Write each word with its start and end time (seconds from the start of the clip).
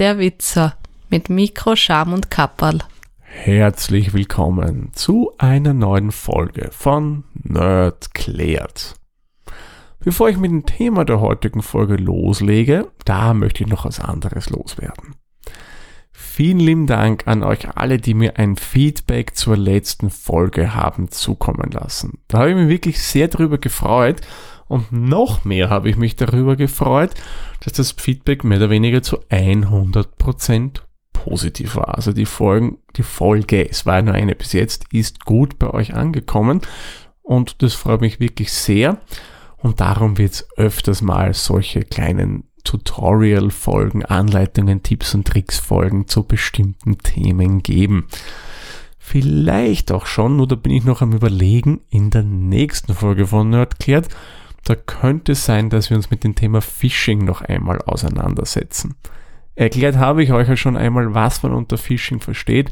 der 0.00 0.18
Witzer 0.18 0.76
mit 1.10 1.28
Mikro, 1.28 1.76
Scham 1.76 2.14
und 2.14 2.30
Kapperl. 2.30 2.78
Herzlich 3.20 4.14
willkommen 4.14 4.92
zu 4.94 5.32
einer 5.36 5.74
neuen 5.74 6.10
Folge 6.10 6.70
von 6.72 7.24
Nerd 7.34 8.14
klärt. 8.14 8.94
Bevor 10.02 10.30
ich 10.30 10.38
mit 10.38 10.50
dem 10.50 10.64
Thema 10.64 11.04
der 11.04 11.20
heutigen 11.20 11.60
Folge 11.60 11.96
loslege, 11.96 12.90
da 13.04 13.34
möchte 13.34 13.62
ich 13.62 13.68
noch 13.68 13.84
was 13.84 14.00
anderes 14.00 14.48
loswerden. 14.48 15.16
Vielen 16.12 16.60
lieben 16.60 16.86
Dank 16.86 17.28
an 17.28 17.42
euch 17.42 17.76
alle, 17.76 17.98
die 17.98 18.14
mir 18.14 18.38
ein 18.38 18.56
Feedback 18.56 19.36
zur 19.36 19.58
letzten 19.58 20.08
Folge 20.08 20.74
haben 20.74 21.10
zukommen 21.10 21.72
lassen. 21.72 22.20
Da 22.26 22.38
habe 22.38 22.50
ich 22.50 22.56
mich 22.56 22.68
wirklich 22.68 23.02
sehr 23.02 23.28
darüber 23.28 23.58
gefreut 23.58 24.22
und 24.70 24.92
noch 24.92 25.44
mehr 25.44 25.68
habe 25.68 25.90
ich 25.90 25.96
mich 25.96 26.14
darüber 26.14 26.54
gefreut, 26.54 27.10
dass 27.64 27.72
das 27.72 27.90
Feedback 27.90 28.44
mehr 28.44 28.58
oder 28.58 28.70
weniger 28.70 29.02
zu 29.02 29.18
100% 29.28 30.82
positiv 31.12 31.74
war. 31.74 31.96
Also 31.96 32.12
die 32.12 32.24
Folgen, 32.24 32.78
die 32.94 33.02
Folge, 33.02 33.68
es 33.68 33.84
war 33.84 34.00
nur 34.00 34.14
eine 34.14 34.36
bis 34.36 34.52
jetzt, 34.52 34.84
ist 34.92 35.24
gut 35.24 35.58
bei 35.58 35.70
euch 35.70 35.94
angekommen 35.94 36.60
und 37.22 37.62
das 37.62 37.74
freut 37.74 38.00
mich 38.00 38.20
wirklich 38.20 38.52
sehr. 38.52 39.00
Und 39.56 39.80
darum 39.80 40.18
wird 40.18 40.34
es 40.34 40.48
öfters 40.56 41.02
mal 41.02 41.34
solche 41.34 41.82
kleinen 41.82 42.44
Tutorial-Folgen, 42.62 44.04
Anleitungen, 44.04 44.84
Tipps 44.84 45.16
und 45.16 45.26
Tricks-Folgen 45.26 46.06
zu 46.06 46.22
bestimmten 46.22 46.96
Themen 46.98 47.64
geben. 47.64 48.06
Vielleicht 49.00 49.90
auch 49.90 50.06
schon, 50.06 50.36
nur 50.36 50.46
da 50.46 50.54
bin 50.54 50.70
ich 50.70 50.84
noch 50.84 51.02
am 51.02 51.12
überlegen, 51.12 51.80
in 51.90 52.10
der 52.10 52.22
nächsten 52.22 52.94
Folge 52.94 53.26
von 53.26 53.50
Nerdklärt, 53.50 54.08
da 54.64 54.74
könnte 54.74 55.32
es 55.32 55.44
sein, 55.44 55.70
dass 55.70 55.90
wir 55.90 55.96
uns 55.96 56.10
mit 56.10 56.24
dem 56.24 56.34
Thema 56.34 56.60
Phishing 56.60 57.24
noch 57.24 57.40
einmal 57.42 57.78
auseinandersetzen. 57.82 58.96
Erklärt 59.54 59.96
habe 59.96 60.22
ich 60.22 60.32
euch 60.32 60.48
ja 60.48 60.56
schon 60.56 60.76
einmal, 60.76 61.14
was 61.14 61.42
man 61.42 61.52
unter 61.52 61.78
Phishing 61.78 62.20
versteht, 62.20 62.70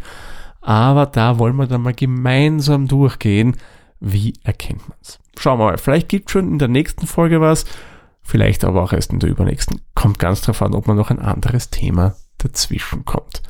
aber 0.61 1.07
da 1.07 1.39
wollen 1.39 1.57
wir 1.57 1.67
dann 1.67 1.83
mal 1.83 1.95
gemeinsam 1.95 2.89
durchgehen, 2.89 3.57
wie 4.01 4.35
erkennt 4.45 4.89
man 4.89 4.99
es. 5.03 5.19
Schauen 5.39 5.59
wir 5.59 5.67
mal, 5.67 5.79
vielleicht 5.79 6.09
gibt 6.09 6.29
es 6.29 6.33
schon 6.33 6.49
in 6.53 6.59
der 6.59 6.69
nächsten 6.69 7.07
Folge 7.07 7.41
was, 7.41 7.65
vielleicht 8.23 8.65
aber 8.65 8.83
auch 8.83 8.93
erst 8.93 9.13
in 9.13 9.19
der 9.19 9.31
übernächsten. 9.31 9.81
Kommt 9.95 10.19
ganz 10.19 10.43
drauf 10.43 10.63
an, 10.63 10.75
ob 10.75 10.87
man 10.87 10.97
noch 10.97 11.11
ein 11.11 11.21
anderes 11.21 11.71
Thema 11.71 12.17
dazwischen 12.39 13.05
kommt. 13.05 13.43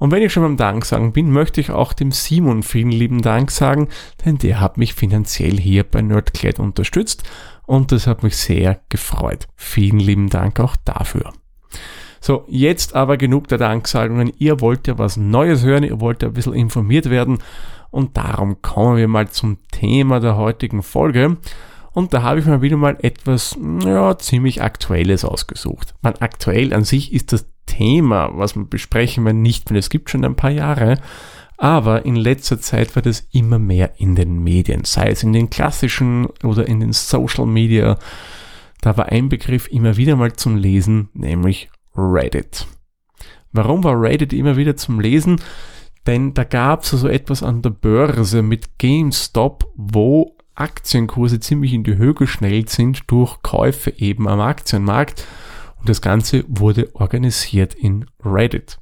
Und 0.00 0.10
wenn 0.10 0.22
ich 0.22 0.32
schon 0.32 0.42
beim 0.42 0.56
Dank 0.56 0.86
sagen 0.86 1.12
bin, 1.12 1.30
möchte 1.30 1.60
ich 1.60 1.70
auch 1.70 1.92
dem 1.92 2.10
Simon 2.10 2.62
vielen 2.62 2.90
lieben 2.90 3.20
Dank 3.20 3.50
sagen, 3.50 3.88
denn 4.24 4.38
der 4.38 4.58
hat 4.58 4.78
mich 4.78 4.94
finanziell 4.94 5.60
hier 5.60 5.84
bei 5.84 6.00
Nerdclad 6.00 6.58
unterstützt 6.58 7.22
und 7.66 7.92
das 7.92 8.06
hat 8.06 8.22
mich 8.22 8.38
sehr 8.38 8.80
gefreut. 8.88 9.46
Vielen 9.56 10.00
lieben 10.00 10.30
Dank 10.30 10.58
auch 10.58 10.74
dafür. 10.86 11.34
So, 12.18 12.46
jetzt 12.48 12.94
aber 12.94 13.18
genug 13.18 13.48
der 13.48 13.58
Danksagungen. 13.58 14.32
Ihr 14.38 14.62
wollt 14.62 14.86
ja 14.86 14.96
was 14.96 15.18
Neues 15.18 15.64
hören, 15.64 15.84
ihr 15.84 16.00
wollt 16.00 16.22
ja 16.22 16.28
ein 16.28 16.34
bisschen 16.34 16.54
informiert 16.54 17.10
werden 17.10 17.38
und 17.90 18.16
darum 18.16 18.62
kommen 18.62 18.96
wir 18.96 19.06
mal 19.06 19.28
zum 19.28 19.58
Thema 19.70 20.18
der 20.18 20.36
heutigen 20.36 20.82
Folge. 20.82 21.36
Und 21.92 22.14
da 22.14 22.22
habe 22.22 22.40
ich 22.40 22.46
mal 22.46 22.62
wieder 22.62 22.78
mal 22.78 22.96
etwas, 23.02 23.54
ja, 23.84 24.16
ziemlich 24.16 24.62
Aktuelles 24.62 25.26
ausgesucht. 25.26 25.94
Man, 26.00 26.14
aktuell 26.20 26.72
an 26.72 26.84
sich 26.84 27.12
ist 27.12 27.34
das 27.34 27.49
Thema, 27.70 28.30
was 28.34 28.56
wir 28.56 28.64
besprechen, 28.64 29.24
wir 29.24 29.32
nicht, 29.32 29.70
weil 29.70 29.78
es 29.78 29.90
gibt 29.90 30.10
schon 30.10 30.24
ein 30.24 30.34
paar 30.34 30.50
Jahre. 30.50 30.98
Aber 31.56 32.04
in 32.06 32.16
letzter 32.16 32.60
Zeit 32.60 32.96
war 32.96 33.02
das 33.02 33.28
immer 33.32 33.58
mehr 33.58 33.92
in 33.98 34.14
den 34.14 34.42
Medien, 34.42 34.84
sei 34.84 35.10
es 35.10 35.22
in 35.22 35.32
den 35.32 35.50
klassischen 35.50 36.26
oder 36.42 36.66
in 36.66 36.80
den 36.80 36.92
Social 36.92 37.46
Media. 37.46 37.98
Da 38.80 38.96
war 38.96 39.06
ein 39.06 39.28
Begriff 39.28 39.68
immer 39.70 39.96
wieder 39.96 40.16
mal 40.16 40.32
zum 40.32 40.56
Lesen, 40.56 41.10
nämlich 41.12 41.68
Reddit. 41.94 42.66
Warum 43.52 43.84
war 43.84 44.00
Reddit 44.00 44.32
immer 44.32 44.56
wieder 44.56 44.76
zum 44.76 45.00
Lesen? 45.00 45.40
Denn 46.06 46.32
da 46.34 46.44
gab 46.44 46.82
es 46.82 46.90
so 46.90 46.96
also 46.96 47.08
etwas 47.08 47.42
an 47.42 47.62
der 47.62 47.70
Börse 47.70 48.42
mit 48.42 48.78
GameStop, 48.78 49.70
wo 49.76 50.36
Aktienkurse 50.54 51.40
ziemlich 51.40 51.72
in 51.72 51.84
die 51.84 51.96
Höhe 51.96 52.14
geschnellt 52.14 52.70
sind 52.70 53.02
durch 53.08 53.42
Käufe 53.42 53.92
eben 53.98 54.28
am 54.28 54.40
Aktienmarkt. 54.40 55.26
Und 55.80 55.88
das 55.88 56.00
Ganze 56.00 56.44
wurde 56.48 56.94
organisiert 56.94 57.74
in 57.74 58.06
Reddit. 58.24 58.78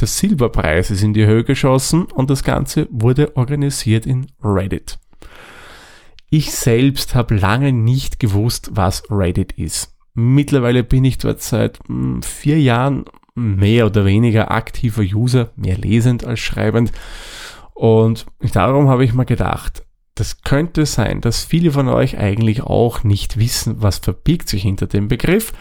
Der 0.00 0.08
Silberpreis 0.08 0.90
ist 0.90 1.02
in 1.02 1.14
die 1.14 1.26
Höhe 1.26 1.44
geschossen 1.44 2.04
und 2.04 2.30
das 2.30 2.44
Ganze 2.44 2.86
wurde 2.90 3.36
organisiert 3.36 4.06
in 4.06 4.26
Reddit. 4.42 4.98
Ich 6.30 6.52
selbst 6.52 7.14
habe 7.14 7.36
lange 7.36 7.72
nicht 7.72 8.18
gewusst, 8.18 8.70
was 8.72 9.04
Reddit 9.10 9.52
ist. 9.52 9.94
Mittlerweile 10.14 10.84
bin 10.84 11.04
ich 11.04 11.18
dort 11.18 11.40
seit 11.40 11.78
hm, 11.86 12.22
vier 12.22 12.60
Jahren 12.60 13.04
mehr 13.34 13.86
oder 13.86 14.04
weniger 14.04 14.50
aktiver 14.50 15.02
User, 15.02 15.50
mehr 15.56 15.78
lesend 15.78 16.24
als 16.24 16.40
schreibend. 16.40 16.92
Und 17.72 18.26
darum 18.52 18.88
habe 18.88 19.04
ich 19.04 19.14
mal 19.14 19.24
gedacht, 19.24 19.84
das 20.14 20.42
könnte 20.42 20.86
sein, 20.86 21.20
dass 21.20 21.44
viele 21.44 21.72
von 21.72 21.88
euch 21.88 22.18
eigentlich 22.18 22.62
auch 22.62 23.02
nicht 23.02 23.38
wissen, 23.38 23.82
was 23.82 23.98
verbirgt 23.98 24.48
sich 24.48 24.62
hinter 24.62 24.86
dem 24.86 25.08
Begriff 25.08 25.52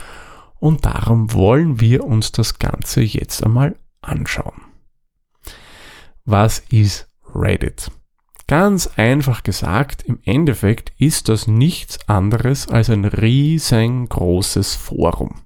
und 0.63 0.85
darum 0.85 1.33
wollen 1.33 1.81
wir 1.81 2.05
uns 2.05 2.31
das 2.31 2.57
Ganze 2.57 3.01
jetzt 3.01 3.43
einmal 3.43 3.75
anschauen. 3.99 4.61
Was 6.23 6.59
ist 6.69 7.09
Reddit? 7.35 7.91
Ganz 8.47 8.87
einfach 8.95 9.43
gesagt, 9.43 10.03
im 10.03 10.19
Endeffekt 10.23 10.93
ist 10.97 11.27
das 11.27 11.47
nichts 11.47 12.07
anderes 12.07 12.69
als 12.69 12.89
ein 12.89 13.03
riesengroßes 13.03 14.75
Forum. 14.75 15.41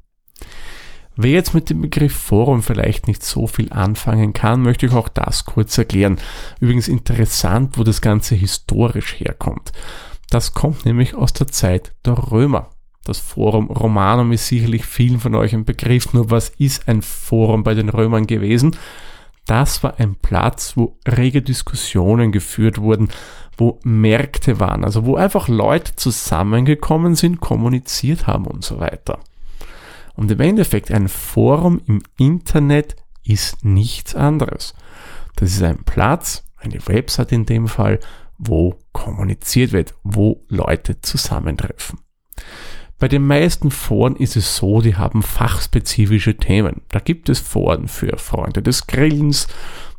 Wer 1.16 1.32
jetzt 1.32 1.56
mit 1.56 1.72
dem 1.72 1.82
Begriff 1.82 2.16
Forum 2.16 2.62
vielleicht 2.62 3.08
nicht 3.08 3.24
so 3.24 3.48
viel 3.48 3.74
anfangen 3.74 4.34
kann, 4.34 4.62
möchte 4.62 4.86
ich 4.86 4.94
auch 4.94 5.10
das 5.10 5.46
kurz 5.46 5.76
erklären. 5.80 6.20
Übrigens 6.60 6.88
interessant, 6.88 7.80
wo 7.80 7.84
das 7.84 8.02
Ganze 8.02 8.36
historisch 8.36 9.20
herkommt. 9.20 9.72
Das 10.30 10.54
kommt 10.54 10.86
nämlich 10.86 11.16
aus 11.16 11.34
der 11.34 11.48
Zeit 11.48 11.96
der 12.06 12.32
Römer. 12.32 12.70
Das 13.07 13.19
Forum 13.19 13.72
Romanum 13.72 14.34
ist 14.34 14.47
sicherlich 14.47 14.85
vielen 14.85 15.22
von 15.22 15.34
euch 15.34 15.53
ein 15.53 15.63
Begriff, 15.63 16.12
nur 16.12 16.29
was 16.29 16.50
ist 16.57 16.90
ein 16.90 17.01
Forum 17.01 17.63
bei 17.63 17.73
den 17.73 17.88
Römern 17.88 18.28
gewesen? 18.28 18.75
Das 19.45 19.81
war 19.81 19.97
ein 19.97 20.16
Platz, 20.16 20.75
wo 20.75 20.97
rege 21.07 21.41
Diskussionen 21.41 22.34
geführt 22.34 22.79
wurden, 22.79 23.07
wo 23.56 23.79
Märkte 23.84 24.59
waren, 24.59 24.84
also 24.84 25.06
wo 25.06 25.16
einfach 25.16 25.47
Leute 25.47 25.95
zusammengekommen 25.95 27.16
sind, 27.16 27.40
kommuniziert 27.40 28.28
haben 28.28 28.45
und 28.45 28.66
so 28.66 28.81
weiter. 28.81 29.19
Und 30.16 30.29
im 30.29 30.41
Endeffekt 30.41 30.91
ein 30.91 31.07
Forum 31.07 31.81
im 31.88 32.01
Internet 32.18 32.97
ist 33.24 33.63
nichts 33.63 34.16
anderes. 34.16 34.74
Das 35.38 35.51
ist 35.51 35.63
ein 35.63 35.85
Platz, 35.85 36.44
eine 36.57 36.85
Website 36.88 37.31
in 37.31 37.45
dem 37.45 37.69
Fall, 37.69 38.01
wo 38.38 38.78
kommuniziert 38.91 39.72
wird, 39.72 39.94
wo 40.03 40.44
Leute 40.50 41.00
zusammentreffen. 41.00 42.00
Bei 43.00 43.08
den 43.08 43.28
meisten 43.28 43.69
Foren 43.69 44.16
ist 44.16 44.35
es 44.35 44.56
so, 44.56 44.81
die 44.81 44.96
haben 44.96 45.22
fachspezifische 45.22 46.35
Themen. 46.35 46.81
Da 46.90 47.00
gibt 47.00 47.30
es 47.30 47.40
Foren 47.40 47.88
für 47.88 48.18
Freunde 48.18 48.63
des 48.63 48.88
Grillens, 48.88 49.47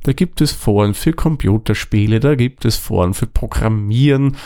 da 0.02 0.12
gibt 0.12 0.40
es 0.40 0.50
Foren 0.50 0.94
für 0.94 1.12
Computerspiele, 1.12 2.18
da 2.18 2.34
gibt 2.34 2.64
es 2.64 2.76
Foren 2.76 3.14
für 3.14 3.26
Programmieren, 3.26 4.36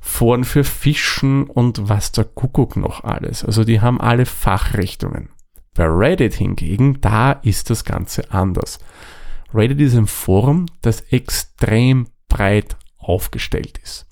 Foren 0.00 0.44
für 0.44 0.62
Fischen 0.62 1.44
und 1.44 1.88
was 1.88 2.12
der 2.12 2.24
Kuckuck 2.24 2.76
noch 2.76 3.02
alles. 3.02 3.44
Also 3.44 3.64
die 3.64 3.80
haben 3.80 4.00
alle 4.00 4.24
Fachrichtungen. 4.24 5.30
Bei 5.74 5.86
Reddit 5.86 6.34
hingegen, 6.34 7.00
da 7.00 7.32
ist 7.32 7.70
das 7.70 7.84
Ganze 7.84 8.30
anders. 8.30 8.78
Reddit 9.52 9.80
ist 9.80 9.96
ein 9.96 10.06
Forum, 10.06 10.66
das 10.80 11.00
extrem 11.10 12.06
breit 12.28 12.76
aufgestellt 12.98 13.78
ist. 13.82 14.06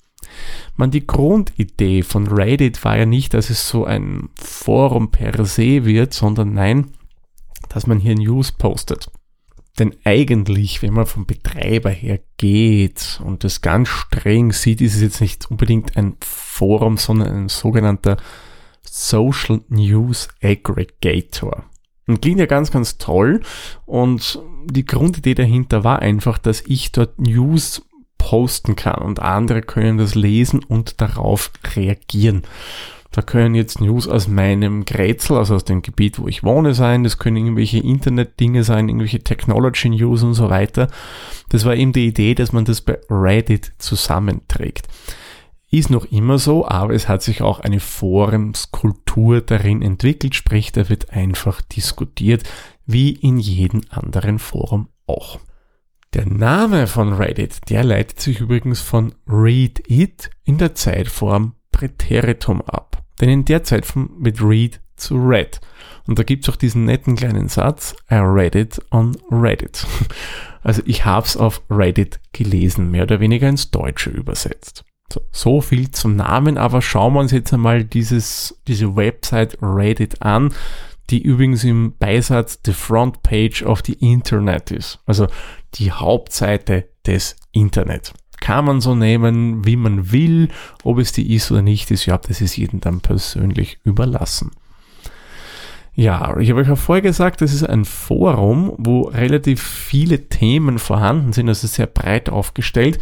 Man, 0.75 0.91
die 0.91 1.05
Grundidee 1.05 2.03
von 2.03 2.27
Reddit 2.27 2.83
war 2.83 2.97
ja 2.97 3.05
nicht, 3.05 3.33
dass 3.33 3.49
es 3.49 3.67
so 3.67 3.85
ein 3.85 4.29
Forum 4.35 5.11
per 5.11 5.45
se 5.45 5.85
wird, 5.85 6.13
sondern 6.13 6.53
nein, 6.53 6.91
dass 7.69 7.87
man 7.87 7.99
hier 7.99 8.15
News 8.15 8.51
postet. 8.51 9.09
Denn 9.77 9.93
eigentlich, 10.05 10.81
wenn 10.81 10.93
man 10.93 11.05
vom 11.05 11.25
Betreiber 11.25 11.89
her 11.89 12.19
geht 12.37 13.19
und 13.23 13.43
das 13.43 13.61
ganz 13.61 13.89
streng 13.89 14.53
sieht, 14.53 14.79
ist 14.79 14.95
es 14.95 15.01
jetzt 15.01 15.21
nicht 15.21 15.51
unbedingt 15.51 15.97
ein 15.97 16.15
Forum, 16.21 16.97
sondern 16.97 17.35
ein 17.35 17.49
sogenannter 17.49 18.17
Social 18.83 19.61
News 19.67 20.29
Aggregator. 20.41 21.65
Und 22.07 22.21
klingt 22.21 22.39
ja 22.39 22.45
ganz, 22.45 22.71
ganz 22.71 22.97
toll. 22.97 23.41
Und 23.85 24.39
die 24.65 24.85
Grundidee 24.85 25.33
dahinter 25.33 25.83
war 25.83 25.99
einfach, 25.99 26.37
dass 26.37 26.61
ich 26.61 26.91
dort 26.91 27.19
News 27.19 27.85
posten 28.25 28.75
kann 28.75 29.03
und 29.03 29.19
andere 29.19 29.61
können 29.61 29.99
das 29.99 30.15
lesen 30.15 30.63
und 30.63 30.99
darauf 30.99 31.51
reagieren. 31.75 32.41
Da 33.11 33.21
können 33.21 33.53
jetzt 33.53 33.81
News 33.81 34.07
aus 34.07 34.27
meinem 34.27 34.83
Grätzl, 34.83 35.35
also 35.35 35.53
aus 35.53 35.63
dem 35.63 35.83
Gebiet, 35.83 36.17
wo 36.17 36.27
ich 36.27 36.43
wohne, 36.43 36.73
sein. 36.73 37.03
Das 37.03 37.19
können 37.19 37.37
irgendwelche 37.37 37.77
Internet-Dinge 37.77 38.63
sein, 38.63 38.89
irgendwelche 38.89 39.19
Technology-News 39.19 40.23
und 40.23 40.33
so 40.33 40.49
weiter. 40.49 40.87
Das 41.49 41.65
war 41.65 41.75
eben 41.75 41.93
die 41.93 42.07
Idee, 42.07 42.33
dass 42.33 42.51
man 42.51 42.65
das 42.65 42.81
bei 42.81 42.97
Reddit 43.11 43.73
zusammenträgt. 43.77 44.87
ist 45.69 45.91
noch 45.91 46.05
immer 46.05 46.39
so, 46.39 46.67
aber 46.67 46.95
es 46.95 47.07
hat 47.07 47.21
sich 47.21 47.43
auch 47.43 47.59
eine 47.59 47.79
Forumskultur 47.79 49.41
darin 49.41 49.83
entwickelt, 49.83 50.33
sprich, 50.33 50.71
da 50.71 50.89
wird 50.89 51.11
einfach 51.11 51.61
diskutiert, 51.61 52.43
wie 52.87 53.11
in 53.11 53.37
jedem 53.37 53.81
anderen 53.91 54.39
Forum 54.39 54.87
auch. 55.05 55.39
Der 56.15 56.25
Name 56.25 56.87
von 56.87 57.11
Reddit, 57.11 57.69
der 57.69 57.83
leitet 57.83 58.21
sich 58.21 58.39
übrigens 58.39 58.79
von 58.79 59.13
Read 59.27 59.83
It 59.87 60.29
in 60.45 60.57
der 60.57 60.73
Zeitform 60.73 61.55
Präteritum 61.73 62.61
ab. 62.61 63.03
Denn 63.19 63.27
in 63.27 63.43
der 63.43 63.65
Zeitform 63.65 64.09
wird 64.19 64.41
Read 64.41 64.79
zu 64.95 65.17
Read. 65.17 65.59
Und 66.07 66.17
da 66.17 66.23
gibt's 66.23 66.47
auch 66.47 66.55
diesen 66.55 66.85
netten 66.85 67.17
kleinen 67.17 67.49
Satz, 67.49 67.97
I 68.09 68.15
read 68.15 68.55
it 68.55 68.81
on 68.91 69.17
Reddit. 69.29 69.85
Also 70.63 70.81
ich 70.85 71.05
habe 71.05 71.27
es 71.27 71.37
auf 71.37 71.61
Reddit 71.69 72.19
gelesen, 72.31 72.89
mehr 72.89 73.03
oder 73.03 73.19
weniger 73.19 73.47
ins 73.47 73.69
Deutsche 73.69 74.09
übersetzt. 74.09 74.83
So, 75.13 75.21
so 75.31 75.61
viel 75.61 75.91
zum 75.91 76.15
Namen, 76.15 76.57
aber 76.57 76.81
schauen 76.81 77.13
wir 77.13 77.19
uns 77.19 77.31
jetzt 77.31 77.53
einmal 77.53 77.83
dieses, 77.83 78.59
diese 78.67 78.95
Website 78.95 79.59
Reddit 79.61 80.23
an, 80.23 80.55
die 81.09 81.21
übrigens 81.21 81.63
im 81.63 81.93
Beisatz 81.97 82.59
the 82.65 82.73
front 82.73 83.23
page 83.23 83.63
of 83.63 83.81
the 83.85 83.93
Internet 83.93 84.71
ist. 84.71 84.99
Also 85.05 85.27
die 85.75 85.91
Hauptseite 85.91 86.89
des 87.05 87.35
Internet. 87.51 88.13
Kann 88.41 88.65
man 88.65 88.81
so 88.81 88.95
nehmen, 88.95 89.65
wie 89.65 89.75
man 89.75 90.11
will, 90.11 90.49
ob 90.83 90.99
es 90.99 91.11
die 91.11 91.33
ist 91.33 91.51
oder 91.51 91.61
nicht 91.61 91.89
ist, 91.91 92.05
ja, 92.05 92.17
das 92.17 92.41
ist 92.41 92.57
jedem 92.57 92.81
dann 92.81 93.01
persönlich 93.01 93.79
überlassen. 93.83 94.51
Ja, 95.93 96.37
ich 96.37 96.49
habe 96.49 96.59
euch 96.59 96.67
ja 96.67 96.75
vorher 96.75 97.01
gesagt, 97.01 97.41
das 97.41 97.53
ist 97.53 97.63
ein 97.63 97.85
Forum, 97.85 98.73
wo 98.77 99.03
relativ 99.03 99.63
viele 99.63 100.27
Themen 100.27 100.77
vorhanden 100.77 101.31
sind, 101.31 101.47
also 101.47 101.67
sehr 101.67 101.87
breit 101.87 102.29
aufgestellt. 102.29 102.99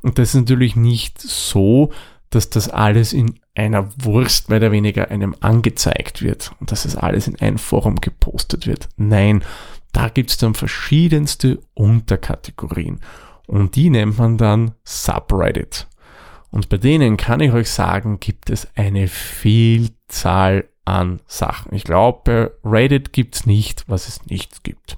Und 0.00 0.18
das 0.18 0.30
ist 0.30 0.40
natürlich 0.40 0.74
nicht 0.74 1.20
so, 1.20 1.92
dass 2.30 2.48
das 2.48 2.70
alles 2.70 3.12
in 3.12 3.34
einer 3.54 3.88
Wurst 4.02 4.48
mehr 4.48 4.58
oder 4.58 4.72
weniger 4.72 5.10
einem 5.10 5.34
angezeigt 5.40 6.22
wird 6.22 6.52
und 6.60 6.72
dass 6.72 6.84
es 6.84 6.96
alles 6.96 7.28
in 7.28 7.40
ein 7.40 7.58
Forum 7.58 7.96
gepostet 7.96 8.66
wird. 8.66 8.88
Nein, 8.96 9.44
da 9.92 10.08
gibt 10.08 10.30
es 10.30 10.38
dann 10.38 10.54
verschiedenste 10.54 11.60
Unterkategorien 11.74 13.00
und 13.46 13.76
die 13.76 13.90
nennt 13.90 14.18
man 14.18 14.38
dann 14.38 14.72
Subreddit. 14.84 15.86
Und 16.50 16.68
bei 16.68 16.76
denen 16.76 17.16
kann 17.16 17.40
ich 17.40 17.52
euch 17.52 17.70
sagen, 17.70 18.20
gibt 18.20 18.50
es 18.50 18.68
eine 18.76 19.08
Vielzahl 19.08 20.68
an 20.84 21.20
Sachen. 21.26 21.74
Ich 21.74 21.84
glaube, 21.84 22.20
bei 22.62 22.70
Reddit 22.70 23.12
gibt's 23.12 23.46
nicht, 23.46 23.84
was 23.86 24.08
es 24.08 24.26
nicht 24.26 24.64
gibt. 24.64 24.96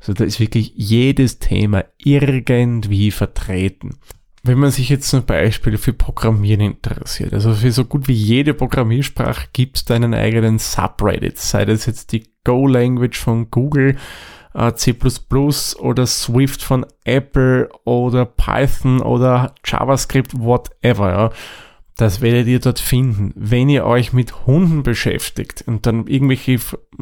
Also 0.00 0.12
da 0.12 0.24
ist 0.24 0.40
wirklich 0.40 0.72
jedes 0.76 1.38
Thema 1.38 1.84
irgendwie 1.98 3.10
vertreten. 3.10 3.98
Wenn 4.46 4.58
man 4.58 4.70
sich 4.70 4.88
jetzt 4.88 5.08
zum 5.08 5.24
Beispiel 5.24 5.76
für 5.76 5.92
Programmieren 5.92 6.60
interessiert, 6.60 7.32
also 7.34 7.52
für 7.52 7.72
so 7.72 7.84
gut 7.84 8.06
wie 8.06 8.14
jede 8.14 8.54
Programmiersprache 8.54 9.48
gibt 9.52 9.76
es 9.76 9.84
da 9.84 9.94
einen 9.94 10.14
eigenen 10.14 10.58
Subreddit, 10.58 11.38
sei 11.38 11.64
das 11.64 11.86
jetzt 11.86 12.12
die 12.12 12.28
Go-Language 12.44 13.18
von 13.18 13.50
Google, 13.50 13.96
äh, 14.54 14.72
C++ 14.74 14.94
oder 15.78 16.06
Swift 16.06 16.62
von 16.62 16.86
Apple 17.04 17.68
oder 17.84 18.24
Python 18.24 19.02
oder 19.02 19.54
JavaScript, 19.64 20.38
whatever. 20.38 21.10
Ja. 21.10 21.30
Das 21.96 22.20
werdet 22.20 22.46
ihr 22.46 22.60
dort 22.60 22.78
finden. 22.78 23.32
Wenn 23.34 23.70
ihr 23.70 23.86
euch 23.86 24.12
mit 24.12 24.46
Hunden 24.46 24.82
beschäftigt 24.82 25.64
und 25.66 25.86
dann 25.86 26.06
irgendwelche 26.06 26.58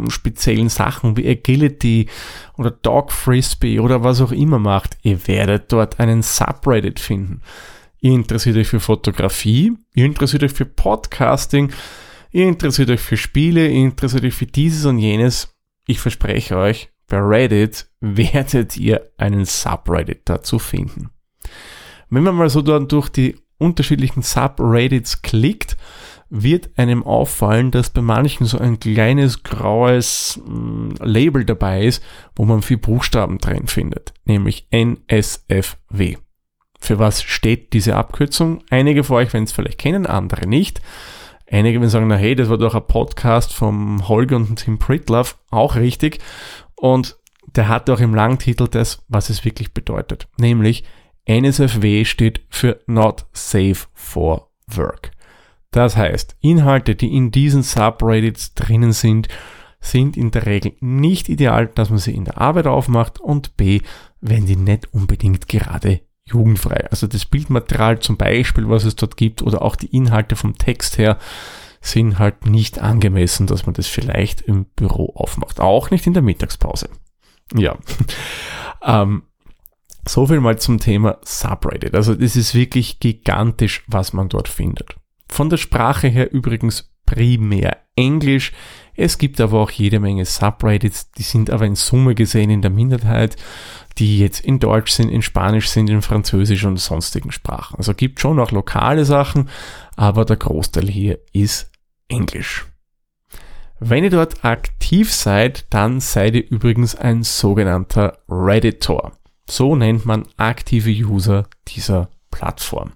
speziellen 0.09 0.69
Sachen 0.69 1.17
wie 1.17 1.29
Agility 1.29 2.09
oder 2.57 2.71
Dog 2.71 3.11
Frisbee 3.11 3.81
oder 3.81 4.05
was 4.05 4.21
auch 4.21 4.31
immer 4.31 4.61
macht, 4.61 4.97
ihr 5.03 5.27
werdet 5.27 5.73
dort 5.73 5.99
einen 5.99 6.23
Subreddit 6.23 7.01
finden. 7.01 7.43
Ihr 8.01 8.13
interessiert 8.13 8.57
euch 8.57 8.69
für 8.69 8.81
Fotografie, 8.81 9.73
ihr 9.95 10.05
interessiert 10.05 10.45
euch 10.45 10.53
für 10.53 10.67
Podcasting, 10.67 11.73
ihr 12.31 12.47
interessiert 12.47 12.91
euch 12.91 13.01
für 13.01 13.17
Spiele, 13.17 13.67
ihr 13.67 13.87
interessiert 13.87 14.25
euch 14.25 14.35
für 14.35 14.47
dieses 14.47 14.85
und 14.85 14.99
jenes. 14.99 15.57
Ich 15.89 15.99
verspreche 15.99 16.57
euch, 16.57 16.91
bei 17.09 17.19
Reddit 17.19 17.89
werdet 18.01 18.77
ihr 18.77 19.11
einen 19.17 19.45
Subreddit 19.45 20.21
dazu 20.27 20.61
finden. 20.61 21.11
Wenn 22.11 22.23
man 22.23 22.37
mal 22.37 22.49
so 22.49 22.63
dann 22.63 22.87
durch 22.87 23.09
die 23.09 23.35
unterschiedlichen 23.59 24.23
Subreddits 24.23 25.23
klickt, 25.23 25.77
wird 26.31 26.71
einem 26.77 27.05
auffallen, 27.05 27.71
dass 27.71 27.91
bei 27.91 28.01
manchen 28.01 28.47
so 28.47 28.59
ein 28.59 28.81
kleines 28.81 29.43
graues 29.43 30.41
mm, 30.45 30.95
Label 31.01 31.45
dabei 31.45 31.85
ist, 31.85 32.03
wo 32.35 32.45
man 32.45 32.63
vier 32.63 32.81
Buchstaben 32.81 33.39
drin 33.39 33.69
findet, 33.69 34.15
nämlich 34.25 34.67
NSFW. 34.71 36.17
Für 36.81 36.99
was 36.99 37.23
steht 37.23 37.73
diese 37.73 37.97
Abkürzung? 37.97 38.63
Einige 38.69 39.05
von 39.05 39.17
euch 39.17 39.33
werden 39.33 39.45
es 39.45 39.53
vielleicht 39.53 39.79
kennen, 39.79 40.07
andere 40.07 40.47
nicht. 40.47 40.83
Einige 41.51 41.79
werden 41.79 41.91
sagen, 41.91 42.09
na 42.09 42.17
hey, 42.17 42.35
das 42.35 42.49
war 42.49 42.59
doch 42.59 42.75
ein 42.75 42.87
Podcast 42.87 43.53
vom 43.53 44.09
Holger 44.09 44.37
und 44.37 44.57
Tim 44.57 44.79
Pritlove, 44.79 45.35
auch 45.51 45.77
richtig. 45.77 46.19
Und 46.75 47.17
der 47.55 47.69
hat 47.69 47.89
auch 47.89 48.01
im 48.01 48.15
Langtitel 48.15 48.67
das, 48.69 49.05
was 49.09 49.31
es 49.31 49.45
wirklich 49.45 49.73
bedeutet, 49.73 50.27
nämlich 50.37 50.85
NSFW 51.27 52.05
steht 52.05 52.43
für 52.51 52.81
Not 52.87 53.27
Safe 53.33 53.87
for 53.95 54.51
Work. 54.67 55.13
Das 55.71 55.97
heißt, 55.97 56.37
Inhalte, 56.41 56.95
die 56.95 57.15
in 57.15 57.31
diesen 57.31 57.63
Subreddits 57.63 58.55
drinnen 58.55 58.93
sind, 58.93 59.29
sind 59.81 60.17
in 60.17 60.31
der 60.31 60.47
Regel 60.47 60.75
nicht 60.81 61.29
ideal, 61.29 61.67
dass 61.67 61.91
man 61.91 61.99
sie 61.99 62.15
in 62.15 62.25
der 62.25 62.41
Arbeit 62.41 62.67
aufmacht 62.67 63.21
und 63.21 63.57
B, 63.57 63.81
wenn 64.21 64.47
die 64.47 64.57
nicht 64.57 64.93
unbedingt 64.95 65.49
gerade 65.49 66.01
jugendfrei. 66.25 66.89
Also 66.91 67.07
das 67.07 67.27
Bildmaterial 67.27 67.99
zum 67.99 68.17
Beispiel, 68.17 68.69
was 68.69 68.85
es 68.85 68.97
dort 68.97 69.17
gibt 69.17 69.43
oder 69.43 69.63
auch 69.63 69.77
die 69.77 69.95
Inhalte 69.95 70.37
vom 70.37 70.57
Text 70.57 70.99
her 70.99 71.19
sind 71.81 72.19
halt 72.19 72.47
nicht 72.47 72.79
angemessen, 72.79 73.47
dass 73.47 73.67
man 73.67 73.75
das 73.75 73.87
vielleicht 73.87 74.41
im 74.41 74.65
Büro 74.65 75.13
aufmacht. 75.17 75.61
Auch 75.61 75.91
nicht 75.91 76.07
in 76.07 76.15
der 76.15 76.23
Mittagspause. 76.23 76.89
Ja. 77.55 77.77
ähm, 78.83 79.25
so 80.07 80.27
viel 80.27 80.41
mal 80.41 80.59
zum 80.59 80.79
Thema 80.79 81.19
Subreddit. 81.23 81.95
Also 81.95 82.15
das 82.15 82.37
ist 82.37 82.55
wirklich 82.55 83.01
gigantisch, 83.01 83.85
was 83.87 84.13
man 84.13 84.29
dort 84.29 84.49
findet. 84.49 84.97
Von 85.29 85.51
der 85.51 85.57
Sprache 85.57 86.09
her 86.09 86.33
übrigens 86.33 86.95
primär 87.07 87.79
Englisch. 87.97 88.53
Es 88.97 89.19
gibt 89.19 89.41
aber 89.41 89.61
auch 89.61 89.71
jede 89.71 90.01
Menge 90.01 90.25
Subreddits, 90.25 91.11
die 91.13 91.23
sind 91.23 91.51
aber 91.51 91.67
in 91.67 91.75
Summe 91.75 92.15
gesehen 92.15 92.51
in 92.51 92.63
der 92.63 92.71
Minderheit, 92.71 93.37
die 93.99 94.19
jetzt 94.19 94.41
in 94.41 94.59
Deutsch 94.59 94.93
sind, 94.93 95.09
in 95.09 95.23
Spanisch 95.23 95.69
sind, 95.69 95.91
in 95.91 96.03
Französisch 96.03 96.65
und 96.65 96.79
sonstigen 96.79 97.33
Sprachen. 97.33 97.77
Also 97.77 97.95
gibt 97.95 98.21
schon 98.21 98.39
auch 98.41 98.51
lokale 98.51 99.05
Sachen, 99.05 99.49
aber 99.97 100.25
der 100.25 100.37
Großteil 100.37 100.89
hier 100.89 101.19
ist 101.33 101.71
Englisch. 102.09 102.67
Wenn 103.81 104.05
ihr 104.05 104.11
dort 104.11 104.45
aktiv 104.45 105.13
seid, 105.13 105.67
dann 105.71 106.01
seid 106.01 106.35
ihr 106.35 106.51
übrigens 106.51 106.95
ein 106.95 107.23
sogenannter 107.23 108.19
Redditor. 108.29 109.13
So 109.49 109.77
nennt 109.77 110.05
man 110.07 110.27
aktive 110.37 110.91
User 110.91 111.47
dieser 111.69 112.11
Plattform. 112.31 112.93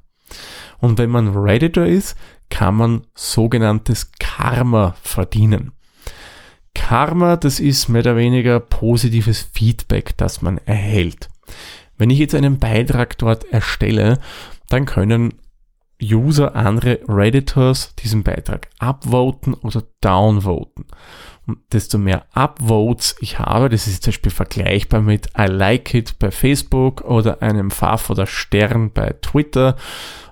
Und 0.78 0.98
wenn 0.98 1.10
man 1.10 1.36
Redditor 1.36 1.86
ist, 1.86 2.16
kann 2.50 2.76
man 2.76 3.02
sogenanntes 3.14 4.12
Karma 4.18 4.96
verdienen. 5.02 5.72
Karma, 6.74 7.36
das 7.36 7.60
ist 7.60 7.88
mehr 7.88 8.00
oder 8.00 8.16
weniger 8.16 8.60
positives 8.60 9.42
Feedback, 9.52 10.16
das 10.16 10.42
man 10.42 10.58
erhält. 10.58 11.28
Wenn 11.96 12.10
ich 12.10 12.18
jetzt 12.18 12.34
einen 12.34 12.58
Beitrag 12.58 13.18
dort 13.18 13.44
erstelle, 13.52 14.20
dann 14.68 14.86
können 14.86 15.34
User, 16.02 16.54
andere 16.54 17.00
Redditors 17.08 17.94
diesen 17.96 18.22
Beitrag 18.22 18.68
upvoten 18.78 19.54
oder 19.54 19.82
downvoten 20.00 20.86
desto 21.72 21.98
mehr 21.98 22.26
Upvotes 22.32 23.16
ich 23.20 23.38
habe, 23.38 23.68
das 23.68 23.86
ist 23.86 24.02
zum 24.02 24.10
Beispiel 24.10 24.32
vergleichbar 24.32 25.00
mit 25.00 25.28
I 25.38 25.46
like 25.46 25.94
it 25.94 26.18
bei 26.18 26.30
Facebook 26.30 27.02
oder 27.02 27.42
einem 27.42 27.70
Pfaff 27.70 28.10
oder 28.10 28.26
Stern 28.26 28.90
bei 28.92 29.14
Twitter 29.22 29.76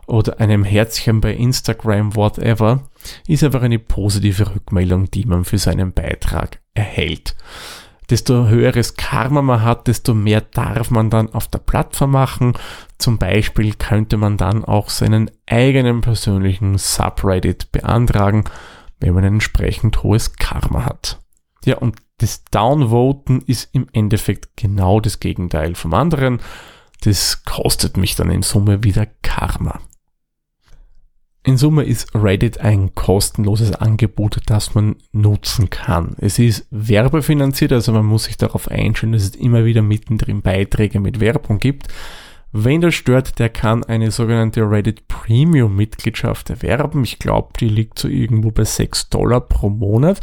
oder 0.06 0.40
einem 0.40 0.62
Herzchen 0.62 1.20
bei 1.20 1.35
Instagram, 1.35 2.14
whatever, 2.14 2.82
ist 3.26 3.42
einfach 3.42 3.62
eine 3.62 3.78
positive 3.78 4.54
Rückmeldung, 4.54 5.11
die 5.11 5.25
man 5.25 5.44
für 5.44 5.58
seinen 5.58 5.92
Beitrag 5.92 6.61
erhält. 6.75 7.35
Desto 8.11 8.47
höheres 8.47 8.95
Karma 8.95 9.43
man 9.43 9.63
hat, 9.63 9.89
desto 9.89 10.15
mehr 10.15 10.41
darf 10.41 10.91
man 10.91 11.11
dann 11.11 11.33
auf 11.35 11.49
der 11.49 11.59
Plattform 11.59 12.13
machen. 12.13 12.53
Zum 12.99 13.19
Beispiel 13.19 13.75
könnte 13.75 14.17
man 14.17 14.37
dann 14.37 14.65
auch 14.65 14.91
seinen 14.91 15.31
eigenen 15.47 16.03
persönlichen 16.03 16.79
Subreddit 16.79 17.73
beantragen 17.73 18.45
wenn 19.01 19.15
man 19.15 19.25
ein 19.25 19.35
entsprechend 19.35 20.03
hohes 20.03 20.37
Karma 20.37 20.85
hat. 20.85 21.19
Ja, 21.65 21.79
und 21.79 21.97
das 22.19 22.45
Downvoten 22.45 23.43
ist 23.43 23.69
im 23.75 23.89
Endeffekt 23.93 24.57
genau 24.57 25.01
das 25.01 25.21
Gegenteil 25.21 25.75
vom 25.75 25.93
anderen. 25.95 26.41
Das 27.03 27.45
kostet 27.45 27.97
mich 27.97 28.17
dann 28.17 28.31
in 28.31 28.43
Summe 28.43 28.85
wieder 28.85 29.07
Karma. 29.23 29.81
In 31.47 31.57
Summe 31.57 31.85
ist 31.85 32.12
Reddit 32.12 32.59
ein 32.59 32.93
kostenloses 32.97 33.71
Angebot, 33.71 34.41
das 34.47 34.75
man 34.75 34.97
nutzen 35.12 35.71
kann. 35.71 36.17
Es 36.19 36.41
ist 36.41 36.67
werbefinanziert, 36.73 37.71
also 37.71 37.93
man 37.93 38.05
muss 38.05 38.25
sich 38.25 38.37
darauf 38.37 38.69
einstellen, 38.69 39.12
dass 39.12 39.23
es 39.23 39.37
immer 39.37 39.65
wieder 39.65 39.81
mittendrin 39.81 40.43
Beiträge 40.43 40.99
mit 40.99 41.21
Werbung 41.21 41.61
gibt. 41.61 41.87
Wen 42.50 42.81
das 42.81 42.97
stört, 42.97 43.38
der 43.38 43.49
kann 43.49 43.85
eine 43.85 44.11
sogenannte 44.11 44.69
Reddit 44.69 45.07
Premium 45.07 45.76
Mitgliedschaft 45.76 46.50
erwerben. 46.50 47.05
Ich 47.05 47.21
glaube, 47.21 47.50
die 47.61 47.69
liegt 47.69 48.00
so 48.00 48.09
irgendwo 48.09 48.50
bei 48.50 48.65
6 48.65 49.11
Dollar 49.11 49.41
pro 49.41 49.71
Monat. 49.71 50.19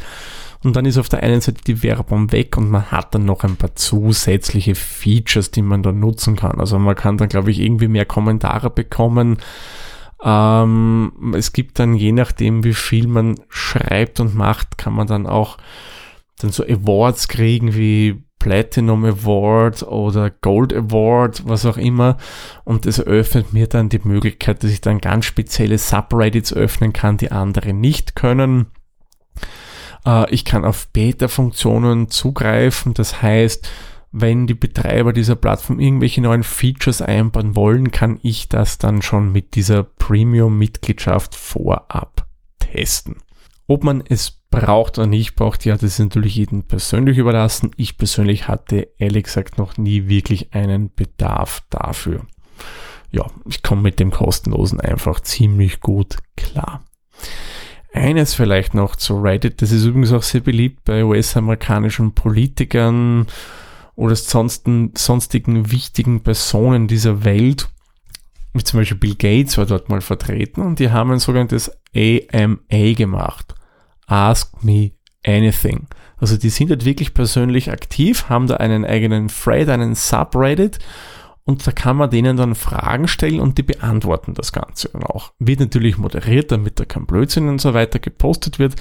Und 0.61 0.75
dann 0.75 0.83
ist 0.83 0.97
auf 0.97 1.07
der 1.07 1.23
einen 1.23 1.39
Seite 1.39 1.61
die 1.65 1.83
Werbung 1.83 2.33
weg 2.33 2.57
und 2.57 2.69
man 2.69 2.91
hat 2.91 3.15
dann 3.15 3.23
noch 3.23 3.45
ein 3.45 3.55
paar 3.55 3.75
zusätzliche 3.75 4.75
Features, 4.75 5.51
die 5.51 5.61
man 5.61 5.83
dann 5.83 6.01
nutzen 6.01 6.35
kann. 6.35 6.59
Also 6.59 6.77
man 6.79 6.95
kann 6.95 7.17
dann, 7.17 7.29
glaube 7.29 7.51
ich, 7.51 7.61
irgendwie 7.61 7.87
mehr 7.87 8.05
Kommentare 8.05 8.69
bekommen. 8.69 9.37
Ähm, 10.23 11.33
es 11.35 11.51
gibt 11.51 11.79
dann, 11.79 11.95
je 11.95 12.13
nachdem, 12.13 12.63
wie 12.63 12.73
viel 12.73 13.07
man 13.07 13.35
schreibt 13.49 14.19
und 14.19 14.35
macht, 14.35 14.77
kann 14.77 14.93
man 14.93 15.07
dann 15.07 15.27
auch 15.27 15.57
dann 16.39 16.51
so 16.51 16.63
Awards 16.63 17.27
kriegen 17.27 17.75
wie 17.75 18.23
Platinum 18.39 19.05
Award 19.05 19.83
oder 19.83 20.29
Gold 20.29 20.73
Award, 20.73 21.47
was 21.47 21.65
auch 21.65 21.77
immer. 21.77 22.17
Und 22.63 22.85
das 22.85 22.99
eröffnet 22.99 23.53
mir 23.53 23.67
dann 23.67 23.89
die 23.89 24.01
Möglichkeit, 24.03 24.63
dass 24.63 24.71
ich 24.71 24.81
dann 24.81 24.99
ganz 24.99 25.25
spezielle 25.25 25.77
Subreddits 25.77 26.53
öffnen 26.53 26.91
kann, 26.91 27.17
die 27.17 27.31
andere 27.31 27.73
nicht 27.73 28.15
können. 28.15 28.67
Äh, 30.05 30.29
ich 30.33 30.43
kann 30.45 30.65
auf 30.65 30.87
Beta-Funktionen 30.89 32.09
zugreifen. 32.09 32.93
Das 32.93 33.21
heißt, 33.21 33.69
wenn 34.15 34.45
die 34.45 34.53
Betreiber 34.53 35.11
dieser 35.11 35.35
Plattform 35.35 35.79
irgendwelche 35.79 36.21
neuen 36.21 36.43
Features 36.43 37.01
einbauen 37.01 37.55
wollen, 37.55 37.89
kann 37.89 38.19
ich 38.21 38.47
das 38.47 38.77
dann 38.77 39.01
schon 39.01 39.31
mit 39.31 39.55
dieser 39.55 39.81
Premium-Mitgliedschaft 39.81 41.33
vorab 41.35 42.27
testen. 42.59 43.17
Ob 43.65 43.83
man 43.83 44.03
es 44.07 44.43
braucht 44.51 44.99
oder 44.99 45.07
nicht 45.07 45.33
braucht, 45.33 45.65
ja, 45.65 45.73
das 45.73 45.83
ist 45.83 45.99
natürlich 45.99 46.35
jedem 46.35 46.61
persönlich 46.61 47.17
überlassen. 47.17 47.71
Ich 47.75 47.97
persönlich 47.97 48.47
hatte 48.47 48.89
ehrlich 48.99 49.23
gesagt 49.23 49.57
noch 49.57 49.77
nie 49.77 50.07
wirklich 50.07 50.53
einen 50.53 50.93
Bedarf 50.93 51.63
dafür. 51.71 52.21
Ja, 53.09 53.25
ich 53.49 53.63
komme 53.63 53.81
mit 53.81 53.99
dem 53.99 54.11
kostenlosen 54.11 54.79
einfach 54.79 55.21
ziemlich 55.21 55.79
gut 55.79 56.17
klar. 56.37 56.83
Eines 57.93 58.35
vielleicht 58.35 58.75
noch 58.75 58.95
zu 58.95 59.19
Reddit, 59.19 59.63
das 59.63 59.71
ist 59.71 59.85
übrigens 59.85 60.11
auch 60.11 60.23
sehr 60.23 60.41
beliebt 60.41 60.83
bei 60.83 61.03
US-amerikanischen 61.03 62.13
Politikern 62.13 63.25
oder 63.95 64.15
sonstigen, 64.15 64.91
sonstigen 64.95 65.71
wichtigen 65.71 66.21
Personen 66.21 66.87
dieser 66.87 67.23
Welt. 67.23 67.69
Wie 68.53 68.63
zum 68.63 68.79
Beispiel 68.79 68.97
Bill 68.97 69.15
Gates 69.15 69.57
war 69.57 69.65
dort 69.65 69.89
mal 69.89 70.01
vertreten 70.01 70.61
und 70.61 70.79
die 70.79 70.91
haben 70.91 71.11
ein 71.11 71.19
sogenanntes 71.19 71.71
AMA 71.95 72.93
gemacht. 72.93 73.55
Ask 74.07 74.63
Me 74.63 74.91
Anything. 75.25 75.87
Also 76.17 76.37
die 76.37 76.49
sind 76.49 76.69
dort 76.69 76.85
wirklich 76.85 77.13
persönlich 77.13 77.71
aktiv, 77.71 78.29
haben 78.29 78.47
da 78.47 78.57
einen 78.57 78.85
eigenen 78.85 79.27
Thread, 79.27 79.69
einen 79.69 79.95
Subreddit 79.95 80.79
und 81.45 81.65
da 81.65 81.71
kann 81.71 81.97
man 81.97 82.09
denen 82.09 82.37
dann 82.37 82.55
Fragen 82.55 83.07
stellen 83.07 83.39
und 83.39 83.57
die 83.57 83.63
beantworten 83.63 84.33
das 84.33 84.53
Ganze 84.53 84.89
dann 84.89 85.03
auch. 85.03 85.33
Wird 85.39 85.59
natürlich 85.59 85.97
moderiert, 85.97 86.51
damit 86.51 86.79
da 86.79 86.85
kein 86.85 87.05
Blödsinn 87.05 87.49
und 87.49 87.59
so 87.59 87.73
weiter 87.73 87.99
gepostet 87.99 88.59
wird, 88.59 88.75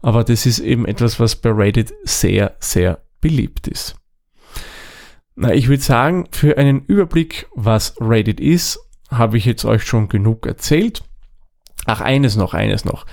aber 0.00 0.24
das 0.24 0.46
ist 0.46 0.60
eben 0.60 0.86
etwas, 0.86 1.18
was 1.18 1.36
bei 1.36 1.50
Reddit 1.50 1.92
sehr, 2.04 2.56
sehr 2.60 3.02
beliebt 3.20 3.66
ist. 3.68 3.96
Na, 5.40 5.54
ich 5.54 5.68
würde 5.68 5.82
sagen, 5.84 6.26
für 6.32 6.58
einen 6.58 6.84
Überblick, 6.86 7.46
was 7.54 7.94
Reddit 8.00 8.40
ist, 8.40 8.80
habe 9.08 9.38
ich 9.38 9.44
jetzt 9.44 9.64
euch 9.64 9.84
schon 9.84 10.08
genug 10.08 10.44
erzählt. 10.46 11.04
Ach, 11.86 12.00
eines 12.00 12.34
noch, 12.34 12.54
eines 12.54 12.84
noch. 12.84 13.06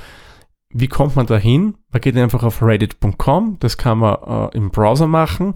Wie 0.70 0.88
kommt 0.88 1.15
man 1.15 1.27
da 1.27 1.38
hin? 1.38 1.75
Man 1.91 2.01
geht 2.01 2.17
einfach 2.17 2.41
auf 2.41 2.63
reddit.com, 2.63 3.58
das 3.60 3.77
kann 3.77 4.00
man 4.00 4.17
äh, 4.25 4.58
im 4.58 4.72
Browser 4.72 5.05
machen, 5.05 5.53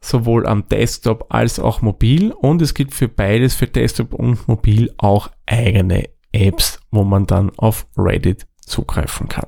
sowohl 0.00 0.44
am 0.48 0.66
Desktop 0.66 1.26
als 1.28 1.60
auch 1.60 1.82
mobil 1.82 2.32
und 2.32 2.62
es 2.62 2.74
gibt 2.74 2.94
für 2.94 3.06
beides, 3.06 3.54
für 3.54 3.68
Desktop 3.68 4.12
und 4.12 4.48
mobil 4.48 4.92
auch 4.98 5.30
eigene 5.46 6.08
Apps, 6.32 6.80
wo 6.90 7.04
man 7.04 7.26
dann 7.26 7.52
auf 7.56 7.86
Reddit 7.96 8.48
zugreifen 8.58 9.28
kann. 9.28 9.46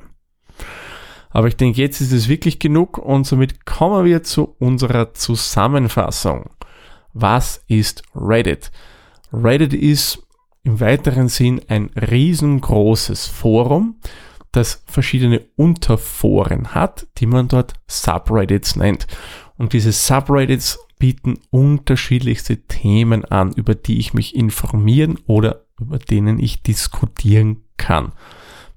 Aber 1.31 1.49
ich 1.49 1.57
denke, 1.57 1.81
jetzt 1.81 2.01
ist 2.01 2.13
es 2.13 2.29
wirklich 2.29 2.61
genug 2.61 2.97
und 2.97 3.27
somit 3.27 3.67
kommen 3.67 4.05
wir 4.05 4.23
zu 4.23 4.55
unserer 4.61 5.15
Zusammenfassung. 5.15 6.51
Was 7.13 7.63
ist 7.67 8.03
Reddit? 8.15 8.71
Reddit 9.33 9.75
ist 9.75 10.27
im 10.63 10.81
weiteren 10.81 11.29
Sinn 11.29 11.61
ein 11.69 11.91
riesengroßes 11.97 13.27
Forum, 13.27 13.97
das 14.53 14.83
verschiedene 14.87 15.43
Unterforen 15.57 16.75
hat, 16.75 17.07
die 17.19 17.27
man 17.27 17.49
dort 17.49 17.75
Subreddits 17.87 18.77
nennt. 18.77 19.07
Und 19.57 19.73
diese 19.73 19.93
Subreddits 19.93 20.79
bieten 20.99 21.39
unterschiedlichste 21.51 22.59
Themen 22.67 23.25
an, 23.25 23.53
über 23.53 23.75
die 23.75 23.99
ich 23.99 24.13
mich 24.13 24.35
informieren 24.35 25.19
oder 25.27 25.65
über 25.81 25.99
denen 25.99 26.39
ich 26.39 26.63
diskutieren 26.63 27.65
kann. 27.77 28.13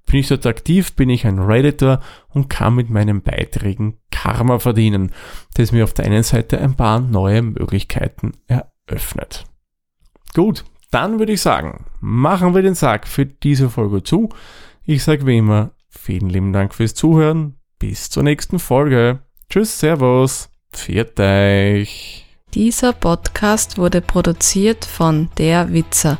Bin 0.05 0.19
ich 0.19 0.27
dort 0.27 0.45
aktiv, 0.45 0.93
bin 0.93 1.09
ich 1.09 1.25
ein 1.25 1.39
Redditor 1.39 1.99
und 2.29 2.49
kann 2.49 2.75
mit 2.75 2.89
meinen 2.89 3.21
Beiträgen 3.21 3.97
Karma 4.11 4.59
verdienen, 4.59 5.11
das 5.55 5.71
mir 5.71 5.83
auf 5.83 5.93
der 5.93 6.05
einen 6.05 6.23
Seite 6.23 6.59
ein 6.59 6.75
paar 6.75 6.99
neue 6.99 7.41
Möglichkeiten 7.41 8.33
eröffnet. 8.47 9.45
Gut, 10.33 10.65
dann 10.91 11.19
würde 11.19 11.33
ich 11.33 11.41
sagen, 11.41 11.85
machen 11.99 12.53
wir 12.53 12.61
den 12.61 12.75
Sack 12.75 13.07
für 13.07 13.25
diese 13.25 13.69
Folge 13.69 14.03
zu. 14.03 14.29
Ich 14.85 15.03
sage 15.03 15.25
wie 15.25 15.37
immer, 15.37 15.71
vielen 15.89 16.29
lieben 16.29 16.53
Dank 16.53 16.73
fürs 16.75 16.93
Zuhören. 16.93 17.55
Bis 17.79 18.09
zur 18.09 18.23
nächsten 18.23 18.59
Folge. 18.59 19.19
Tschüss, 19.49 19.79
Servus, 19.79 20.49
pfiat 20.71 21.19
euch. 21.19 22.25
Dieser 22.53 22.93
Podcast 22.93 23.77
wurde 23.77 24.01
produziert 24.01 24.85
von 24.85 25.29
Der 25.37 25.73
Witzer. 25.73 26.19